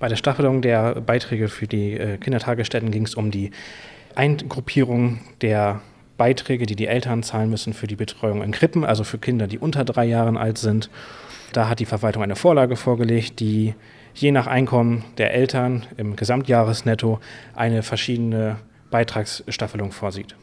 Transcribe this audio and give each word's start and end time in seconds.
Bei 0.00 0.08
der 0.08 0.16
Staffelung 0.16 0.62
der 0.62 0.94
Beiträge 1.02 1.48
für 1.48 1.66
die 1.66 1.92
äh, 1.92 2.16
Kindertagesstätten 2.16 2.90
ging 2.90 3.04
es 3.04 3.14
um 3.14 3.30
die 3.30 3.50
Eingruppierung 4.14 5.20
der 5.42 5.82
Beiträge, 6.16 6.64
die 6.64 6.74
die 6.74 6.86
Eltern 6.86 7.22
zahlen 7.22 7.50
müssen 7.50 7.74
für 7.74 7.86
die 7.86 7.96
Betreuung 7.96 8.42
in 8.42 8.50
Krippen, 8.50 8.86
also 8.86 9.04
für 9.04 9.18
Kinder, 9.18 9.46
die 9.46 9.58
unter 9.58 9.84
drei 9.84 10.06
Jahren 10.06 10.38
alt 10.38 10.56
sind. 10.56 10.88
Da 11.52 11.68
hat 11.68 11.80
die 11.80 11.84
Verwaltung 11.84 12.22
eine 12.22 12.34
Vorlage 12.34 12.76
vorgelegt, 12.76 13.40
die 13.40 13.74
je 14.14 14.32
nach 14.32 14.46
Einkommen 14.46 15.04
der 15.18 15.34
Eltern 15.34 15.86
im 15.98 16.16
Gesamtjahresnetto 16.16 17.20
eine 17.54 17.82
verschiedene 17.82 18.56
Beitragsstaffelung 18.90 19.92
vorsieht 19.92 20.34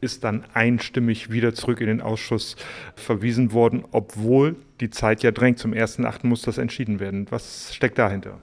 ist 0.00 0.24
dann 0.24 0.44
einstimmig 0.52 1.30
wieder 1.30 1.54
zurück 1.54 1.80
in 1.80 1.86
den 1.86 2.00
Ausschuss 2.00 2.56
verwiesen 2.96 3.52
worden, 3.52 3.84
obwohl 3.92 4.56
die 4.80 4.90
Zeit 4.90 5.22
ja 5.22 5.30
drängt. 5.30 5.60
Zum 5.60 5.72
1.8. 5.72 6.26
muss 6.26 6.42
das 6.42 6.58
entschieden 6.58 6.98
werden. 6.98 7.28
Was 7.30 7.72
steckt 7.72 7.98
dahinter? 7.98 8.40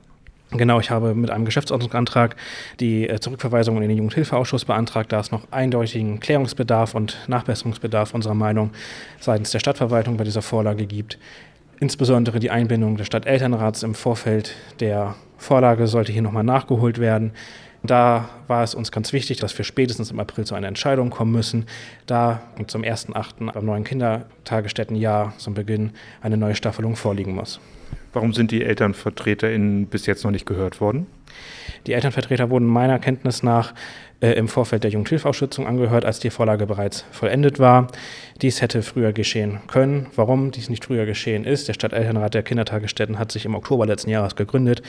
Genau, 0.52 0.80
ich 0.80 0.90
habe 0.90 1.14
mit 1.14 1.30
einem 1.30 1.46
Geschäftsordnungsantrag 1.46 2.36
die 2.80 3.08
äh, 3.08 3.20
Zurückverweisung 3.20 3.76
in 3.82 3.88
den 3.88 3.98
Jugendhilfeausschuss 3.98 4.66
beantragt, 4.66 5.12
da 5.12 5.20
es 5.20 5.32
noch 5.32 5.44
eindeutigen 5.52 6.20
Klärungsbedarf 6.20 6.96
und 6.96 7.18
Nachbesserungsbedarf 7.28 8.16
unserer 8.16 8.34
Meinung 8.34 8.72
seitens 9.20 9.52
der 9.52 9.60
Stadtverwaltung 9.60 10.18
bei 10.18 10.24
dieser 10.24 10.42
Vorlage 10.42 10.88
gibt. 10.88 11.20
Insbesondere 11.80 12.40
die 12.40 12.50
Einbindung 12.50 12.98
des 12.98 13.06
Stadtelternrats 13.06 13.84
im 13.84 13.94
Vorfeld 13.94 14.56
der 14.80 15.16
Vorlage 15.38 15.86
sollte 15.86 16.12
hier 16.12 16.24
nochmal 16.24 16.44
nachgeholt 16.44 16.98
werden. 16.98 17.32
Da 17.84 18.30
war 18.48 18.64
es 18.64 18.76
uns 18.76 18.92
ganz 18.92 19.14
wichtig, 19.14 19.40
dass 19.40 19.58
wir 19.58 19.64
spätestens 19.64 20.12
im 20.12 20.20
April 20.20 20.46
zu 20.46 20.56
einer 20.56 20.68
Entscheidung 20.68 21.10
kommen 21.10 21.32
müssen, 21.32 21.66
da 22.06 22.42
zum 22.68 22.82
1.8. 22.82 23.56
am 23.56 23.66
neuen 23.66 23.84
Kindertagesstättenjahr 23.84 25.34
zum 25.38 25.54
Beginn 25.54 25.92
eine 26.22 26.38
neue 26.38 26.56
Staffelung 26.56 26.96
vorliegen 26.96 27.36
muss. 27.36 27.60
Warum 28.12 28.34
sind 28.34 28.52
die 28.52 28.64
ElternvertreterInnen 28.64 29.86
bis 29.86 30.08
jetzt 30.08 30.24
noch 30.24 30.32
nicht 30.32 30.46
gehört 30.46 30.82
worden? 30.82 31.08
Die 31.88 31.94
Elternvertreter 31.94 32.50
wurden 32.50 32.66
meiner 32.66 33.00
Kenntnis 33.00 33.44
nach 33.44 33.74
äh, 34.22 34.32
im 34.34 34.48
Vorfeld 34.48 34.84
der 34.84 34.92
Jugendhilfeausschützung 34.92 35.66
angehört, 35.68 36.06
als 36.06 36.20
die 36.20 36.30
Vorlage 36.30 36.66
bereits 36.66 37.06
vollendet 37.12 37.60
war. 37.60 37.88
Dies 38.42 38.62
hätte 38.62 38.82
früher 38.82 39.14
geschehen 39.14 39.60
können. 39.68 40.08
Warum 40.16 40.52
dies 40.52 40.70
nicht 40.70 40.86
früher 40.86 41.06
geschehen 41.06 41.46
ist, 41.46 41.68
der 41.68 41.74
Stadtelternrat 41.74 42.34
der 42.34 42.44
Kindertagesstätten 42.44 43.18
hat 43.18 43.32
sich 43.32 43.46
im 43.46 43.56
Oktober 43.56 43.86
letzten 43.86 44.10
Jahres 44.10 44.36
gegründet. 44.36 44.82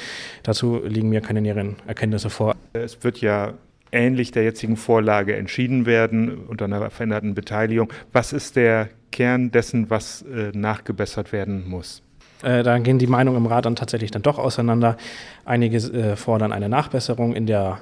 Dazu 0.42 0.80
liegen 0.84 1.08
mir 1.08 1.20
keine 1.20 1.40
näheren 1.40 1.76
Erkenntnisse 1.86 2.30
vor. 2.30 2.56
Es 2.72 3.02
wird 3.04 3.20
ja 3.20 3.54
ähnlich 3.92 4.30
der 4.32 4.44
jetzigen 4.44 4.76
Vorlage 4.76 5.36
entschieden 5.36 5.86
werden 5.86 6.46
unter 6.46 6.66
einer 6.66 6.90
veränderten 6.90 7.34
Beteiligung. 7.34 7.92
Was 8.12 8.32
ist 8.32 8.56
der 8.56 8.88
Kern 9.10 9.50
dessen, 9.50 9.90
was 9.90 10.22
äh, 10.22 10.52
nachgebessert 10.54 11.32
werden 11.32 11.68
muss? 11.68 12.02
Äh, 12.42 12.62
da 12.62 12.78
gehen 12.78 12.98
die 12.98 13.06
Meinungen 13.06 13.38
im 13.38 13.46
Rat 13.46 13.66
dann 13.66 13.76
tatsächlich 13.76 14.10
dann 14.10 14.22
doch 14.22 14.38
auseinander. 14.38 14.96
Einige 15.44 15.76
äh, 15.76 16.16
fordern 16.16 16.52
eine 16.52 16.68
Nachbesserung 16.68 17.34
in 17.34 17.46
der 17.46 17.78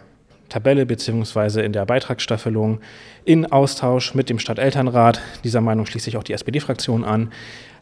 Tabelle 0.48 0.86
bzw. 0.86 1.64
in 1.64 1.72
der 1.72 1.84
Beitragsstaffelung 1.84 2.80
in 3.24 3.46
Austausch 3.52 4.14
mit 4.14 4.30
dem 4.30 4.38
Stadtelternrat. 4.38 5.20
Dieser 5.44 5.60
Meinung 5.60 5.86
schließt 5.86 6.06
sich 6.06 6.16
auch 6.16 6.22
die 6.22 6.32
SPD-Fraktion 6.32 7.04
an. 7.04 7.32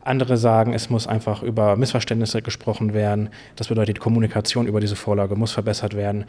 Andere 0.02 0.36
sagen, 0.36 0.72
es 0.72 0.88
muss 0.88 1.06
einfach 1.06 1.42
über 1.42 1.76
Missverständnisse 1.76 2.42
gesprochen 2.42 2.94
werden. 2.94 3.30
Das 3.56 3.68
bedeutet, 3.68 3.96
die 3.96 4.00
Kommunikation 4.00 4.66
über 4.66 4.80
diese 4.80 4.96
Vorlage 4.96 5.34
muss 5.34 5.52
verbessert 5.52 5.96
werden. 5.96 6.26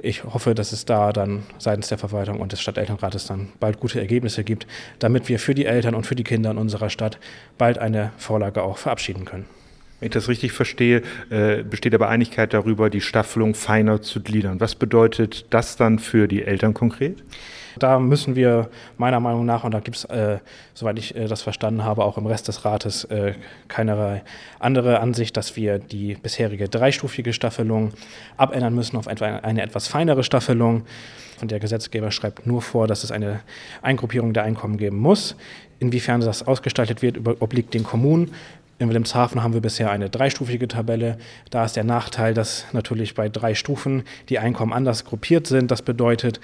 Ich 0.00 0.24
hoffe, 0.24 0.54
dass 0.54 0.72
es 0.72 0.84
da 0.84 1.12
dann 1.12 1.44
seitens 1.58 1.88
der 1.88 1.98
Verwaltung 1.98 2.40
und 2.40 2.52
des 2.52 2.60
Stadtelternrates 2.60 3.26
dann 3.26 3.48
bald 3.58 3.80
gute 3.80 4.00
Ergebnisse 4.00 4.44
gibt, 4.44 4.66
damit 4.98 5.28
wir 5.28 5.38
für 5.38 5.54
die 5.54 5.64
Eltern 5.64 5.94
und 5.94 6.06
für 6.06 6.14
die 6.14 6.24
Kinder 6.24 6.50
in 6.50 6.58
unserer 6.58 6.90
Stadt 6.90 7.18
bald 7.56 7.78
eine 7.78 8.12
Vorlage 8.18 8.62
auch 8.62 8.76
verabschieden 8.76 9.24
können. 9.24 9.46
Wenn 10.00 10.06
ich 10.06 10.12
das 10.12 10.28
richtig 10.28 10.52
verstehe, 10.52 11.02
äh, 11.30 11.62
besteht 11.62 11.94
aber 11.94 12.08
Einigkeit 12.08 12.52
darüber, 12.52 12.90
die 12.90 13.00
Staffelung 13.00 13.54
feiner 13.54 14.02
zu 14.02 14.22
gliedern. 14.22 14.60
Was 14.60 14.74
bedeutet 14.74 15.46
das 15.50 15.76
dann 15.76 15.98
für 15.98 16.28
die 16.28 16.42
Eltern 16.42 16.74
konkret? 16.74 17.22
Da 17.78 17.98
müssen 17.98 18.36
wir 18.36 18.68
meiner 18.98 19.20
Meinung 19.20 19.44
nach, 19.46 19.64
und 19.64 19.72
da 19.72 19.80
gibt 19.80 19.96
es, 19.96 20.04
äh, 20.04 20.38
soweit 20.74 20.98
ich 20.98 21.16
äh, 21.16 21.26
das 21.26 21.42
verstanden 21.42 21.84
habe, 21.84 22.04
auch 22.04 22.18
im 22.18 22.26
Rest 22.26 22.48
des 22.48 22.64
Rates 22.64 23.04
äh, 23.04 23.34
keinerlei 23.68 24.22
andere 24.60 25.00
Ansicht, 25.00 25.36
dass 25.36 25.56
wir 25.56 25.78
die 25.78 26.14
bisherige 26.14 26.68
dreistufige 26.68 27.32
Staffelung 27.32 27.92
abändern 28.36 28.74
müssen 28.74 28.96
auf 28.96 29.06
etwa 29.06 29.26
eine 29.26 29.62
etwas 29.62 29.88
feinere 29.88 30.22
Staffelung. 30.22 30.84
Und 31.40 31.50
der 31.50 31.58
Gesetzgeber 31.58 32.10
schreibt 32.12 32.46
nur 32.46 32.62
vor, 32.62 32.86
dass 32.86 33.02
es 33.02 33.10
eine 33.10 33.40
Eingruppierung 33.82 34.32
der 34.32 34.44
Einkommen 34.44 34.76
geben 34.76 34.98
muss. 34.98 35.34
Inwiefern 35.80 36.20
das 36.20 36.46
ausgestaltet 36.46 37.02
wird, 37.02 37.18
obliegt 37.40 37.74
den 37.74 37.82
Kommunen. 37.82 38.30
In 38.84 38.90
Wilhelmshaven 38.90 39.42
haben 39.42 39.54
wir 39.54 39.62
bisher 39.62 39.90
eine 39.90 40.10
dreistufige 40.10 40.68
Tabelle. 40.68 41.16
Da 41.48 41.64
ist 41.64 41.74
der 41.74 41.84
Nachteil, 41.84 42.34
dass 42.34 42.66
natürlich 42.74 43.14
bei 43.14 43.30
drei 43.30 43.54
Stufen 43.54 44.02
die 44.28 44.38
Einkommen 44.38 44.74
anders 44.74 45.06
gruppiert 45.06 45.46
sind. 45.46 45.70
Das 45.70 45.80
bedeutet, 45.80 46.38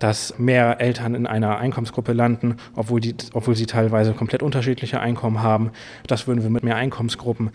dass 0.00 0.36
mehr 0.36 0.80
Eltern 0.80 1.14
in 1.14 1.28
einer 1.28 1.58
Einkommensgruppe 1.58 2.12
landen, 2.12 2.56
obwohl, 2.74 2.98
die, 2.98 3.14
obwohl 3.34 3.54
sie 3.54 3.66
teilweise 3.66 4.14
komplett 4.14 4.42
unterschiedliche 4.42 4.98
Einkommen 4.98 5.44
haben. 5.44 5.70
Das 6.08 6.26
würden 6.26 6.42
wir 6.42 6.50
mit 6.50 6.64
mehr 6.64 6.74
Einkommensgruppen 6.74 7.50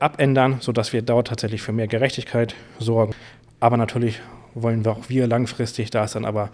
abändern, 0.00 0.56
sodass 0.58 0.92
wir 0.92 1.02
dort 1.02 1.28
tatsächlich 1.28 1.62
für 1.62 1.70
mehr 1.70 1.86
Gerechtigkeit 1.86 2.56
sorgen. 2.80 3.14
Aber 3.60 3.76
natürlich 3.76 4.20
wollen 4.54 4.84
wir 4.84 4.90
auch 4.90 5.08
wir 5.08 5.28
langfristig, 5.28 5.90
da 5.90 6.02
ist 6.02 6.16
dann 6.16 6.24
aber 6.24 6.50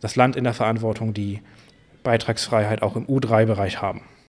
das 0.00 0.14
Land 0.14 0.36
in 0.36 0.44
der 0.44 0.54
Verantwortung, 0.54 1.14
die 1.14 1.40
Beitragsfreiheit 2.04 2.80
auch 2.80 2.94
im 2.94 3.06
U3-Bereich 3.06 3.82
haben. 3.82 4.02